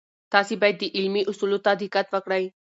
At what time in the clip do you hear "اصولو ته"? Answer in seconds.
1.31-1.71